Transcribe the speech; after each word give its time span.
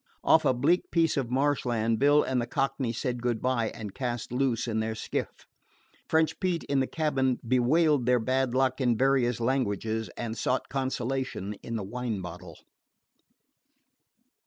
Off 0.23 0.45
a 0.45 0.51
bleak 0.51 0.89
piece 0.89 1.15
of 1.15 1.29
marshland 1.29 1.99
Bill 1.99 2.23
and 2.23 2.41
the 2.41 2.47
Cockney 2.47 2.91
said 2.91 3.21
good 3.21 3.39
by 3.39 3.69
and 3.69 3.93
cast 3.93 4.31
loose 4.31 4.67
in 4.67 4.79
their 4.79 4.95
skiff. 4.95 5.29
French 6.09 6.39
Pete, 6.39 6.63
in 6.63 6.79
the 6.79 6.87
cabin, 6.87 7.39
bewailed 7.47 8.07
their 8.07 8.17
bad 8.17 8.55
luck 8.55 8.81
in 8.81 8.97
various 8.97 9.39
languages, 9.39 10.09
and 10.17 10.35
sought 10.35 10.69
consolation 10.69 11.53
in 11.61 11.75
the 11.75 11.83
wine 11.83 12.19
bottle. 12.19 12.57